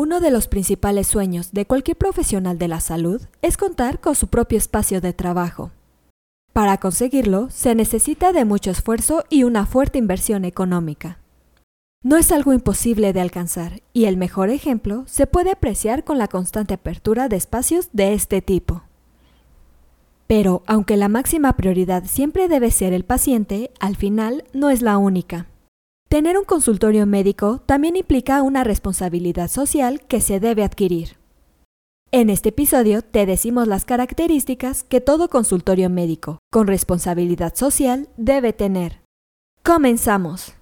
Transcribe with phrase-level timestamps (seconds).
[0.00, 4.28] Uno de los principales sueños de cualquier profesional de la salud es contar con su
[4.28, 5.72] propio espacio de trabajo.
[6.52, 11.18] Para conseguirlo, se necesita de mucho esfuerzo y una fuerte inversión económica.
[12.04, 16.28] No es algo imposible de alcanzar, y el mejor ejemplo se puede apreciar con la
[16.28, 18.84] constante apertura de espacios de este tipo.
[20.28, 24.96] Pero, aunque la máxima prioridad siempre debe ser el paciente, al final no es la
[24.96, 25.48] única.
[26.08, 31.18] Tener un consultorio médico también implica una responsabilidad social que se debe adquirir.
[32.12, 38.54] En este episodio te decimos las características que todo consultorio médico con responsabilidad social debe
[38.54, 39.02] tener.
[39.62, 40.54] Comenzamos.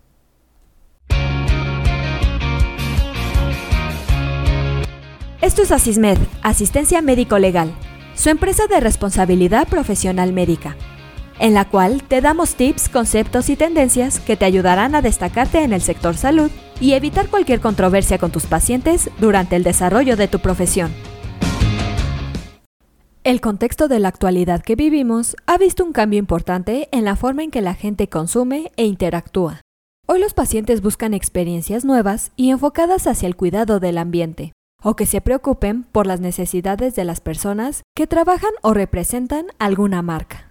[5.40, 7.72] Esto es Asismed, Asistencia Médico Legal,
[8.16, 10.76] su empresa de responsabilidad profesional médica
[11.38, 15.72] en la cual te damos tips, conceptos y tendencias que te ayudarán a destacarte en
[15.72, 16.50] el sector salud
[16.80, 20.92] y evitar cualquier controversia con tus pacientes durante el desarrollo de tu profesión.
[23.24, 27.42] El contexto de la actualidad que vivimos ha visto un cambio importante en la forma
[27.42, 29.62] en que la gente consume e interactúa.
[30.06, 35.06] Hoy los pacientes buscan experiencias nuevas y enfocadas hacia el cuidado del ambiente, o que
[35.06, 40.45] se preocupen por las necesidades de las personas que trabajan o representan alguna marca.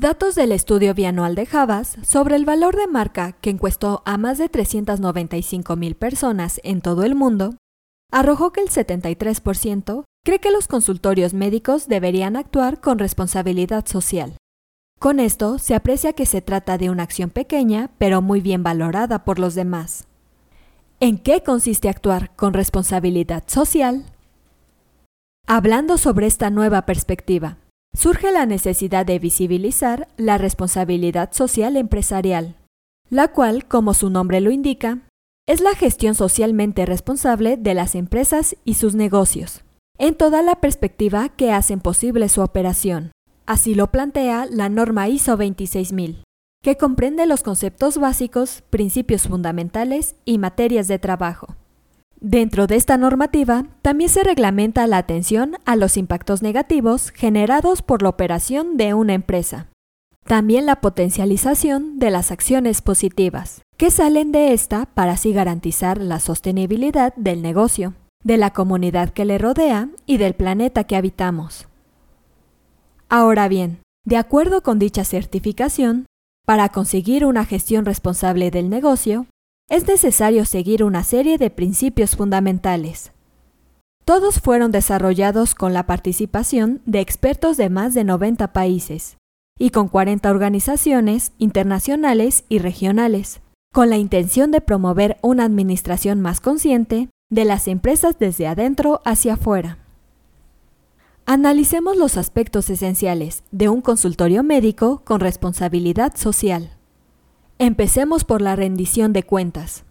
[0.00, 4.38] Datos del estudio bianual de Javas sobre el valor de marca que encuestó a más
[4.38, 7.56] de 395 mil personas en todo el mundo
[8.12, 14.36] arrojó que el 73% cree que los consultorios médicos deberían actuar con responsabilidad social.
[15.00, 19.24] Con esto se aprecia que se trata de una acción pequeña pero muy bien valorada
[19.24, 20.06] por los demás.
[21.00, 24.04] ¿En qué consiste actuar con responsabilidad social?
[25.48, 27.56] Hablando sobre esta nueva perspectiva,
[27.94, 32.56] surge la necesidad de visibilizar la responsabilidad social empresarial,
[33.10, 34.98] la cual, como su nombre lo indica,
[35.46, 39.64] es la gestión socialmente responsable de las empresas y sus negocios,
[39.98, 43.12] en toda la perspectiva que hacen posible su operación.
[43.46, 46.22] Así lo plantea la norma ISO 26000,
[46.62, 51.57] que comprende los conceptos básicos, principios fundamentales y materias de trabajo.
[52.20, 58.02] Dentro de esta normativa, también se reglamenta la atención a los impactos negativos generados por
[58.02, 59.68] la operación de una empresa.
[60.24, 66.18] También la potencialización de las acciones positivas, que salen de esta para así garantizar la
[66.18, 71.68] sostenibilidad del negocio, de la comunidad que le rodea y del planeta que habitamos.
[73.08, 76.06] Ahora bien, de acuerdo con dicha certificación,
[76.44, 79.26] para conseguir una gestión responsable del negocio,
[79.68, 83.12] es necesario seguir una serie de principios fundamentales.
[84.04, 89.18] Todos fueron desarrollados con la participación de expertos de más de 90 países
[89.58, 93.42] y con 40 organizaciones internacionales y regionales,
[93.72, 99.34] con la intención de promover una administración más consciente de las empresas desde adentro hacia
[99.34, 99.78] afuera.
[101.26, 106.77] Analicemos los aspectos esenciales de un consultorio médico con responsabilidad social.
[107.60, 109.82] Empecemos por la rendición de cuentas.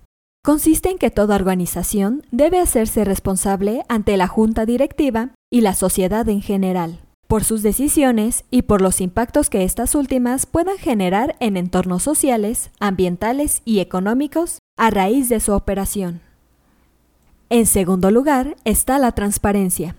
[0.41, 6.29] Consiste en que toda organización debe hacerse responsable ante la junta directiva y la sociedad
[6.29, 11.57] en general, por sus decisiones y por los impactos que estas últimas puedan generar en
[11.57, 16.21] entornos sociales, ambientales y económicos a raíz de su operación.
[17.49, 19.97] En segundo lugar está la transparencia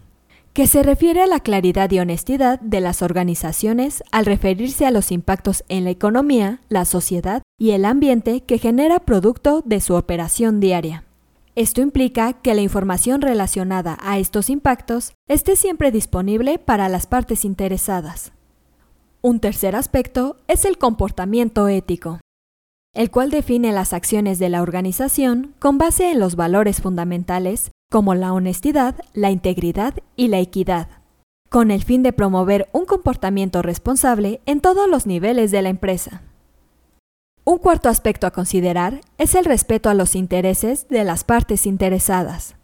[0.58, 5.12] que se refiere a la claridad y honestidad de las organizaciones al referirse a los
[5.12, 10.58] impactos en la economía, la sociedad y el ambiente que genera producto de su operación
[10.58, 11.04] diaria.
[11.54, 17.44] Esto implica que la información relacionada a estos impactos esté siempre disponible para las partes
[17.44, 18.32] interesadas.
[19.22, 22.18] Un tercer aspecto es el comportamiento ético,
[22.94, 28.14] el cual define las acciones de la organización con base en los valores fundamentales como
[28.14, 30.88] la honestidad, la integridad y la equidad,
[31.48, 36.22] con el fin de promover un comportamiento responsable en todos los niveles de la empresa.
[37.44, 42.56] Un cuarto aspecto a considerar es el respeto a los intereses de las partes interesadas,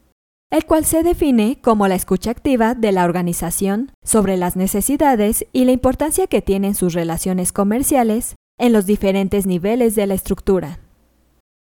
[0.50, 5.64] el cual se define como la escucha activa de la organización sobre las necesidades y
[5.64, 10.83] la importancia que tienen sus relaciones comerciales en los diferentes niveles de la estructura.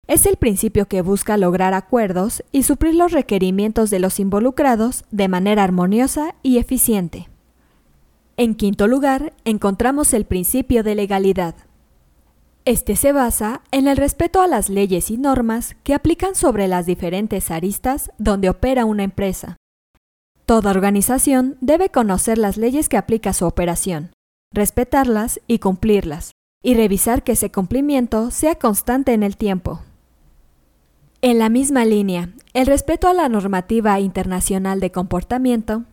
[0.09, 5.27] Es el principio que busca lograr acuerdos y suplir los requerimientos de los involucrados de
[5.27, 7.29] manera armoniosa y eficiente.
[8.35, 11.53] En quinto lugar, encontramos el principio de legalidad.
[12.65, 16.87] Este se basa en el respeto a las leyes y normas que aplican sobre las
[16.87, 19.57] diferentes aristas donde opera una empresa.
[20.47, 24.09] Toda organización debe conocer las leyes que aplica su operación,
[24.55, 26.31] respetarlas y cumplirlas,
[26.63, 29.83] y revisar que ese cumplimiento sea constante en el tiempo.
[31.21, 35.83] En la misma línea, el respeto a la normativa internacional de comportamiento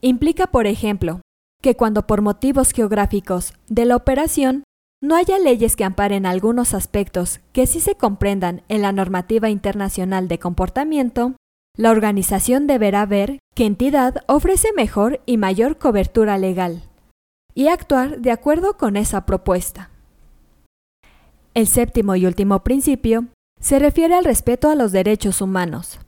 [0.00, 1.20] implica, por ejemplo,
[1.62, 4.64] que cuando por motivos geográficos de la operación
[5.00, 10.26] no haya leyes que amparen algunos aspectos que sí se comprendan en la normativa internacional
[10.26, 11.36] de comportamiento,
[11.76, 16.82] la organización deberá ver qué entidad ofrece mejor y mayor cobertura legal
[17.54, 19.90] y actuar de acuerdo con esa propuesta.
[21.54, 23.28] El séptimo y último principio
[23.62, 26.00] se refiere al respeto a los derechos humanos,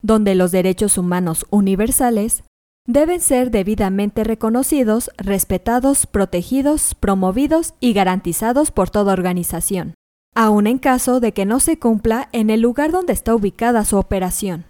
[0.00, 2.44] donde los derechos humanos universales
[2.86, 9.94] deben ser debidamente reconocidos, respetados, protegidos, promovidos y garantizados por toda organización,
[10.34, 13.98] aun en caso de que no se cumpla en el lugar donde está ubicada su
[13.98, 14.64] operación.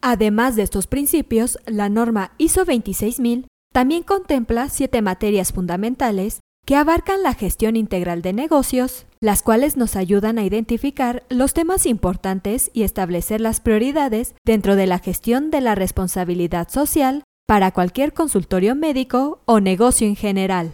[0.00, 7.22] Además de estos principios, la norma ISO 26000 también contempla siete materias fundamentales que abarcan
[7.22, 12.82] la gestión integral de negocios, las cuales nos ayudan a identificar los temas importantes y
[12.82, 19.40] establecer las prioridades dentro de la gestión de la responsabilidad social para cualquier consultorio médico
[19.46, 20.72] o negocio en general.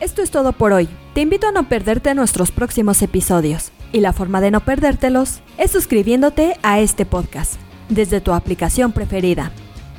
[0.00, 0.88] Esto es todo por hoy.
[1.14, 3.72] Te invito a no perderte nuestros próximos episodios.
[3.92, 7.54] Y la forma de no perdértelos es suscribiéndote a este podcast
[7.88, 9.52] desde tu aplicación preferida.